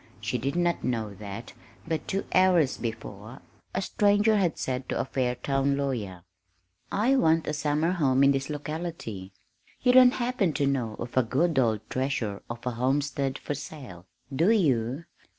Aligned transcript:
She 0.19 0.39
did 0.39 0.55
not 0.55 0.83
know 0.83 1.13
that 1.13 1.53
but 1.87 2.07
two 2.07 2.25
hours 2.33 2.75
before, 2.79 3.39
a 3.75 3.83
stranger 3.83 4.35
had 4.37 4.57
said 4.57 4.89
to 4.89 4.99
a 4.99 5.05
Fairtown 5.05 5.77
lawyer: 5.77 6.23
"I 6.91 7.15
want 7.15 7.45
a 7.45 7.53
summer 7.53 7.91
home 7.91 8.23
in 8.23 8.31
this 8.31 8.49
locality. 8.49 9.31
You 9.83 9.91
don't 9.91 10.13
happen 10.15 10.53
to 10.53 10.65
know 10.65 10.95
of 10.97 11.15
a 11.15 11.21
good 11.21 11.59
old 11.59 11.87
treasure 11.87 12.41
of 12.49 12.65
a 12.65 12.71
homestead 12.71 13.37
for 13.37 13.53
sale, 13.53 14.07
do 14.35 14.49
you?" 14.49 15.05